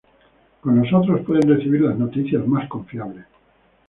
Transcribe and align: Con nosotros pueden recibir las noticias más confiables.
Con 0.61 0.79
nosotros 0.81 1.21
pueden 1.27 1.47
recibir 1.47 1.81
las 1.81 1.95
noticias 1.95 2.43
más 2.47 2.67
confiables. 2.67 3.23